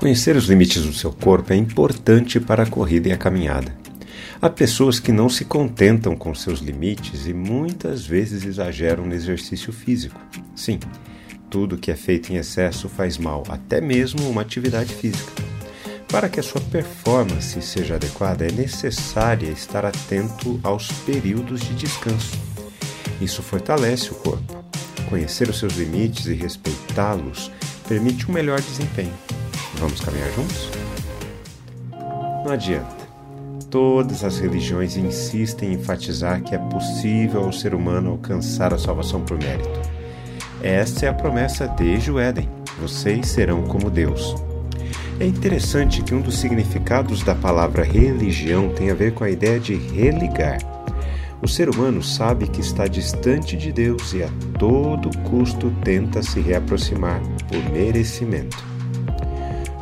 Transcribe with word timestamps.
Conhecer 0.00 0.34
os 0.34 0.46
limites 0.46 0.82
do 0.82 0.94
seu 0.94 1.12
corpo 1.12 1.52
é 1.52 1.56
importante 1.56 2.40
para 2.40 2.62
a 2.62 2.66
corrida 2.66 3.10
e 3.10 3.12
a 3.12 3.18
caminhada. 3.18 3.76
Há 4.40 4.48
pessoas 4.48 4.98
que 4.98 5.12
não 5.12 5.28
se 5.28 5.44
contentam 5.44 6.16
com 6.16 6.34
seus 6.34 6.60
limites 6.60 7.26
e 7.26 7.34
muitas 7.34 8.06
vezes 8.06 8.46
exageram 8.46 9.04
no 9.04 9.12
exercício 9.12 9.70
físico. 9.74 10.18
Sim, 10.56 10.80
tudo 11.50 11.76
que 11.76 11.90
é 11.90 11.94
feito 11.94 12.32
em 12.32 12.36
excesso 12.36 12.88
faz 12.88 13.18
mal, 13.18 13.42
até 13.50 13.78
mesmo 13.78 14.26
uma 14.30 14.40
atividade 14.40 14.94
física. 14.94 15.30
Para 16.08 16.30
que 16.30 16.40
a 16.40 16.42
sua 16.42 16.62
performance 16.62 17.60
seja 17.60 17.96
adequada, 17.96 18.46
é 18.46 18.50
necessário 18.50 19.52
estar 19.52 19.84
atento 19.84 20.58
aos 20.62 20.90
períodos 21.04 21.60
de 21.60 21.74
descanso. 21.74 22.38
Isso 23.20 23.42
fortalece 23.42 24.12
o 24.12 24.14
corpo. 24.14 24.64
Conhecer 25.10 25.50
os 25.50 25.58
seus 25.58 25.76
limites 25.76 26.24
e 26.24 26.32
respeitá-los 26.32 27.52
permite 27.86 28.30
um 28.30 28.32
melhor 28.32 28.62
desempenho. 28.62 29.29
Vamos 29.80 29.98
caminhar 30.00 30.30
juntos? 30.32 30.70
Não 32.44 32.52
adianta. 32.52 33.08
Todas 33.70 34.22
as 34.22 34.38
religiões 34.38 34.96
insistem 34.96 35.70
em 35.70 35.74
enfatizar 35.76 36.42
que 36.42 36.54
é 36.54 36.58
possível 36.58 37.44
ao 37.44 37.52
ser 37.52 37.74
humano 37.74 38.10
alcançar 38.10 38.74
a 38.74 38.78
salvação 38.78 39.22
por 39.22 39.38
mérito. 39.38 39.80
Esta 40.62 41.06
é 41.06 41.08
a 41.08 41.14
promessa 41.14 41.66
desde 41.66 42.10
o 42.10 42.18
Éden: 42.18 42.46
vocês 42.78 43.28
serão 43.28 43.62
como 43.62 43.88
Deus. 43.88 44.34
É 45.18 45.24
interessante 45.24 46.02
que 46.02 46.14
um 46.14 46.20
dos 46.20 46.38
significados 46.38 47.22
da 47.22 47.34
palavra 47.34 47.82
religião 47.82 48.68
tem 48.70 48.90
a 48.90 48.94
ver 48.94 49.14
com 49.14 49.24
a 49.24 49.30
ideia 49.30 49.58
de 49.58 49.74
religar. 49.74 50.58
O 51.40 51.48
ser 51.48 51.70
humano 51.70 52.02
sabe 52.02 52.48
que 52.48 52.60
está 52.60 52.86
distante 52.86 53.56
de 53.56 53.72
Deus 53.72 54.12
e 54.12 54.22
a 54.22 54.28
todo 54.58 55.16
custo 55.20 55.72
tenta 55.82 56.22
se 56.22 56.38
reaproximar 56.38 57.22
por 57.48 57.72
merecimento. 57.72 58.69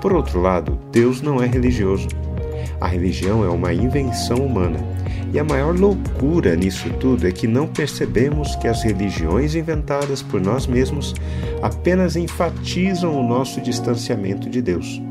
Por 0.00 0.12
outro 0.12 0.40
lado, 0.40 0.78
Deus 0.92 1.20
não 1.20 1.42
é 1.42 1.46
religioso. 1.46 2.08
A 2.80 2.86
religião 2.86 3.44
é 3.44 3.48
uma 3.48 3.72
invenção 3.72 4.38
humana. 4.38 4.78
E 5.32 5.38
a 5.38 5.44
maior 5.44 5.78
loucura 5.78 6.56
nisso 6.56 6.88
tudo 7.00 7.26
é 7.26 7.32
que 7.32 7.46
não 7.46 7.66
percebemos 7.66 8.56
que 8.56 8.68
as 8.68 8.82
religiões 8.82 9.54
inventadas 9.54 10.22
por 10.22 10.40
nós 10.40 10.66
mesmos 10.66 11.14
apenas 11.60 12.16
enfatizam 12.16 13.18
o 13.18 13.28
nosso 13.28 13.60
distanciamento 13.60 14.48
de 14.48 14.62
Deus. 14.62 15.02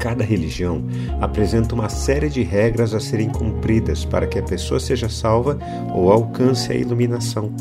Cada 0.00 0.24
religião 0.24 0.82
apresenta 1.20 1.74
uma 1.74 1.88
série 1.88 2.28
de 2.28 2.42
regras 2.42 2.94
a 2.94 3.00
serem 3.00 3.28
cumpridas 3.28 4.04
para 4.04 4.26
que 4.26 4.38
a 4.38 4.42
pessoa 4.42 4.80
seja 4.80 5.08
salva 5.08 5.58
ou 5.92 6.10
alcance 6.10 6.72
a 6.72 6.74
iluminação. 6.74 7.52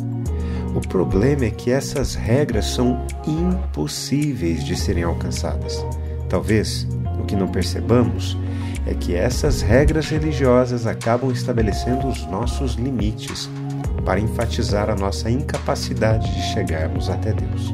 O 0.76 0.82
problema 0.88 1.46
é 1.46 1.52
que 1.52 1.72
essas 1.72 2.16
regras 2.16 2.68
são 2.68 3.06
impossíveis 3.26 4.64
de 4.64 4.76
serem 4.76 5.04
alcançadas. 5.04 5.84
Talvez 6.30 6.88
o 7.20 7.26
que 7.26 7.36
não 7.36 7.48
percebamos 7.48 8.38
é 8.86 8.94
que 8.94 9.16
essas 9.16 9.62
regras 9.62 10.10
religiosas 10.10 10.88
acabam 10.88 11.32
estabelecendo 11.32 12.08
os 12.08 12.26
nossos 12.28 12.76
limites 12.76 13.50
para 14.06 14.20
enfatizar 14.20 14.90
a 14.90 14.96
nossa 14.96 15.30
incapacidade 15.30 16.34
de 16.34 16.42
chegarmos 16.54 17.10
até 17.10 17.34
Deus. 17.34 17.74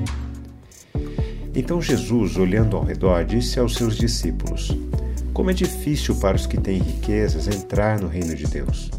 Então 1.56 1.80
Jesus, 1.80 2.36
olhando 2.36 2.76
ao 2.76 2.84
redor, 2.84 3.24
disse 3.24 3.60
aos 3.60 3.76
seus 3.76 3.96
discípulos: 3.96 4.76
Como 5.34 5.52
é 5.52 5.54
difícil 5.54 6.16
para 6.16 6.36
os 6.36 6.48
que 6.48 6.60
têm 6.60 6.80
riquezas 6.80 7.48
entrar 7.48 8.00
no 8.00 8.08
reino 8.08 8.36
de 8.36 8.48
Deus. 8.48 8.90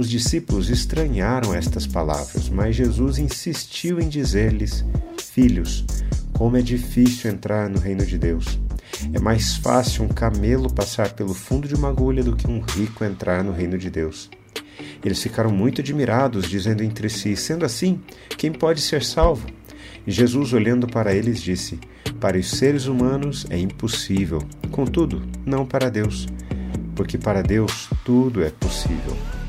Os 0.00 0.08
discípulos 0.08 0.70
estranharam 0.70 1.54
estas 1.54 1.86
palavras, 1.86 2.48
mas 2.48 2.74
Jesus 2.74 3.18
insistiu 3.18 4.00
em 4.00 4.08
dizer-lhes: 4.08 4.82
Filhos, 5.18 5.84
como 6.32 6.56
é 6.56 6.62
difícil 6.62 7.30
entrar 7.30 7.68
no 7.68 7.78
reino 7.78 8.06
de 8.06 8.16
Deus. 8.16 8.58
É 9.12 9.20
mais 9.20 9.56
fácil 9.58 10.04
um 10.04 10.08
camelo 10.08 10.72
passar 10.72 11.12
pelo 11.12 11.34
fundo 11.34 11.68
de 11.68 11.74
uma 11.74 11.90
agulha 11.90 12.24
do 12.24 12.34
que 12.34 12.46
um 12.46 12.62
rico 12.62 13.04
entrar 13.04 13.44
no 13.44 13.52
reino 13.52 13.76
de 13.76 13.90
Deus. 13.90 14.30
Eles 15.04 15.22
ficaram 15.22 15.50
muito 15.50 15.82
admirados, 15.82 16.48
dizendo 16.48 16.82
entre 16.82 17.10
si: 17.10 17.36
Sendo 17.36 17.66
assim, 17.66 18.00
quem 18.38 18.50
pode 18.50 18.80
ser 18.80 19.04
salvo? 19.04 19.46
E 20.06 20.10
Jesus, 20.10 20.54
olhando 20.54 20.86
para 20.86 21.14
eles, 21.14 21.42
disse: 21.42 21.78
Para 22.18 22.38
os 22.38 22.48
seres 22.48 22.86
humanos 22.86 23.44
é 23.50 23.58
impossível, 23.58 24.40
contudo, 24.70 25.22
não 25.44 25.66
para 25.66 25.90
Deus, 25.90 26.26
porque 26.96 27.18
para 27.18 27.42
Deus 27.42 27.90
tudo 28.02 28.42
é 28.42 28.48
possível. 28.48 29.39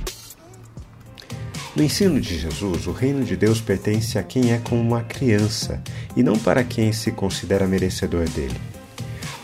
No 1.73 1.81
ensino 1.81 2.19
de 2.19 2.37
Jesus, 2.37 2.85
o 2.85 2.91
reino 2.91 3.23
de 3.23 3.37
Deus 3.37 3.61
pertence 3.61 4.19
a 4.19 4.23
quem 4.23 4.51
é 4.51 4.57
como 4.57 4.81
uma 4.81 5.03
criança 5.03 5.81
e 6.17 6.21
não 6.21 6.37
para 6.37 6.65
quem 6.65 6.91
se 6.91 7.13
considera 7.13 7.65
merecedor 7.65 8.27
dele. 8.29 8.59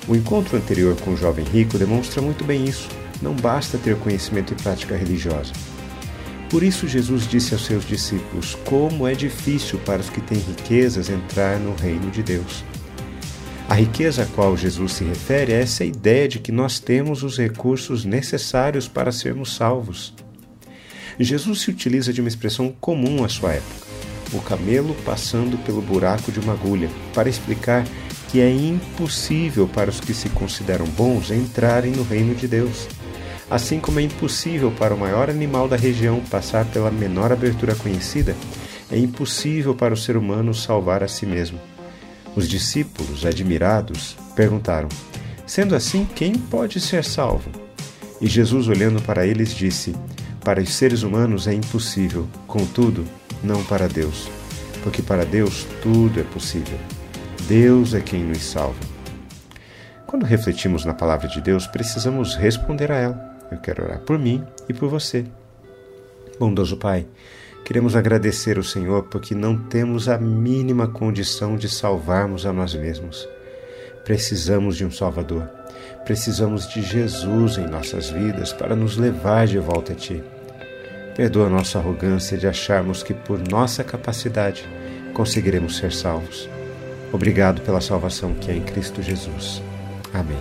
O 0.09 0.15
encontro 0.15 0.57
anterior 0.57 0.95
com 0.97 1.11
o 1.11 1.17
jovem 1.17 1.45
rico 1.45 1.77
demonstra 1.77 2.21
muito 2.21 2.43
bem 2.43 2.65
isso. 2.65 2.89
Não 3.21 3.33
basta 3.33 3.77
ter 3.77 3.95
conhecimento 3.95 4.51
e 4.51 4.61
prática 4.61 4.97
religiosa. 4.97 5.53
Por 6.49 6.63
isso, 6.63 6.85
Jesus 6.85 7.25
disse 7.27 7.53
aos 7.53 7.65
seus 7.65 7.85
discípulos: 7.85 8.55
Como 8.65 9.07
é 9.07 9.13
difícil 9.13 9.79
para 9.79 10.01
os 10.01 10.09
que 10.09 10.19
têm 10.19 10.37
riquezas 10.37 11.09
entrar 11.09 11.57
no 11.59 11.73
reino 11.75 12.11
de 12.11 12.23
Deus. 12.23 12.63
A 13.69 13.73
riqueza 13.73 14.23
a 14.23 14.25
qual 14.25 14.55
Jesus 14.55 14.93
se 14.93 15.03
refere 15.05 15.53
é 15.53 15.61
essa 15.61 15.85
ideia 15.85 16.27
de 16.27 16.39
que 16.39 16.51
nós 16.51 16.79
temos 16.79 17.23
os 17.23 17.37
recursos 17.37 18.03
necessários 18.03 18.87
para 18.87 19.13
sermos 19.13 19.55
salvos. 19.55 20.13
Jesus 21.23 21.61
se 21.61 21.69
utiliza 21.71 22.13
de 22.13 22.21
uma 22.21 22.27
expressão 22.27 22.73
comum 22.79 23.23
à 23.23 23.29
sua 23.29 23.53
época, 23.53 23.87
o 24.33 24.41
camelo 24.41 24.95
passando 25.05 25.57
pelo 25.63 25.81
buraco 25.81 26.31
de 26.31 26.39
uma 26.39 26.53
agulha, 26.53 26.89
para 27.13 27.29
explicar 27.29 27.85
que 28.29 28.41
é 28.41 28.49
impossível 28.51 29.67
para 29.67 29.89
os 29.89 29.99
que 29.99 30.13
se 30.13 30.29
consideram 30.29 30.85
bons 30.85 31.31
entrarem 31.31 31.91
no 31.91 32.03
reino 32.03 32.35
de 32.35 32.47
Deus. 32.47 32.87
Assim 33.49 33.79
como 33.79 33.99
é 33.99 34.03
impossível 34.03 34.71
para 34.71 34.93
o 34.93 34.99
maior 34.99 35.29
animal 35.29 35.67
da 35.67 35.77
região 35.77 36.19
passar 36.29 36.65
pela 36.65 36.91
menor 36.91 37.31
abertura 37.31 37.73
conhecida, 37.75 38.35
é 38.91 38.97
impossível 38.97 39.73
para 39.73 39.93
o 39.93 39.97
ser 39.97 40.17
humano 40.17 40.53
salvar 40.53 41.03
a 41.03 41.07
si 41.07 41.25
mesmo. 41.25 41.59
Os 42.35 42.47
discípulos, 42.47 43.25
admirados, 43.25 44.17
perguntaram: 44.35 44.89
Sendo 45.45 45.75
assim, 45.75 46.05
quem 46.13 46.33
pode 46.35 46.79
ser 46.81 47.03
salvo? 47.03 47.49
E 48.19 48.27
Jesus, 48.27 48.67
olhando 48.67 49.01
para 49.01 49.25
eles, 49.25 49.55
disse: 49.55 49.95
para 50.47 50.61
os 50.61 50.73
seres 50.75 51.03
humanos 51.03 51.45
é 51.45 51.53
impossível, 51.53 52.25
contudo, 52.47 53.03
não 53.43 53.61
para 53.65 53.85
Deus, 53.85 54.29
porque 54.81 55.01
para 55.01 55.25
Deus 55.25 55.67
tudo 55.83 56.21
é 56.21 56.23
possível. 56.23 56.79
Deus 57.49 57.93
é 57.93 57.99
quem 57.99 58.23
nos 58.23 58.45
salva. 58.45 58.79
Quando 60.05 60.23
refletimos 60.23 60.85
na 60.85 60.93
palavra 60.93 61.27
de 61.27 61.41
Deus, 61.41 61.67
precisamos 61.67 62.37
responder 62.37 62.93
a 62.93 62.95
ela. 62.95 63.37
Eu 63.51 63.57
quero 63.57 63.83
orar 63.83 63.99
por 63.99 64.17
mim 64.17 64.41
e 64.69 64.73
por 64.73 64.87
você. 64.87 65.25
Bondoso 66.39 66.77
Pai, 66.77 67.05
queremos 67.65 67.93
agradecer 67.93 68.55
ao 68.55 68.63
Senhor 68.63 69.03
porque 69.03 69.35
não 69.35 69.57
temos 69.57 70.07
a 70.07 70.17
mínima 70.17 70.87
condição 70.87 71.57
de 71.57 71.67
salvarmos 71.67 72.45
a 72.45 72.53
nós 72.53 72.73
mesmos. 72.73 73.27
Precisamos 74.05 74.77
de 74.77 74.85
um 74.85 74.91
Salvador. 74.91 75.49
Precisamos 76.05 76.69
de 76.69 76.81
Jesus 76.81 77.57
em 77.57 77.67
nossas 77.67 78.09
vidas 78.09 78.53
para 78.53 78.77
nos 78.77 78.95
levar 78.95 79.45
de 79.45 79.59
volta 79.59 79.91
a 79.91 79.95
Ti. 79.95 80.23
Perdoa 81.17 81.49
nossa 81.49 81.79
arrogância 81.79 82.37
de 82.37 82.45
acharmos 82.45 83.01
que 83.01 83.11
por 83.11 83.39
nossa 83.39 83.83
capacidade 83.83 84.69
conseguiremos 85.15 85.77
ser 85.77 85.91
salvos. 85.91 86.47
Obrigado 87.11 87.59
pela 87.63 87.81
salvação 87.81 88.35
que 88.35 88.51
é 88.51 88.55
em 88.55 88.61
Cristo 88.61 89.01
Jesus. 89.01 89.59
Amém. 90.13 90.37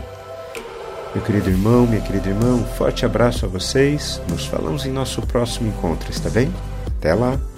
Meu 1.14 1.24
querido 1.24 1.48
irmão, 1.48 1.86
minha 1.86 2.02
querida 2.02 2.28
irmã, 2.28 2.56
um 2.56 2.64
forte 2.74 3.06
abraço 3.06 3.46
a 3.46 3.48
vocês. 3.48 4.20
Nos 4.28 4.44
falamos 4.44 4.84
em 4.84 4.92
nosso 4.92 5.22
próximo 5.22 5.68
encontro, 5.68 6.10
está 6.10 6.28
bem? 6.28 6.52
Até 6.86 7.14
lá! 7.14 7.55